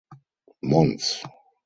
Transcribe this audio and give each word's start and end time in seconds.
Mons. 0.71 1.13